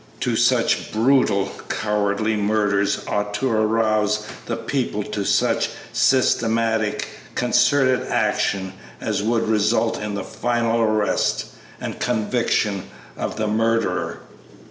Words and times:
Two 0.19 0.35
such 0.35 0.91
brutal, 0.91 1.51
cowardly 1.69 2.35
murders 2.35 3.01
ought 3.07 3.35
to 3.35 3.51
arouse 3.51 4.25
the 4.47 4.55
people 4.57 5.03
to 5.03 5.23
such 5.23 5.69
systematic, 5.93 7.07
concerted 7.35 8.07
action 8.07 8.73
as 8.99 9.21
would 9.21 9.47
result 9.47 10.01
in 10.01 10.15
the 10.15 10.23
final 10.23 10.81
arrest 10.81 11.45
and 11.79 11.99
conviction 11.99 12.85
of 13.15 13.35
the 13.35 13.47
murderer." 13.47 14.21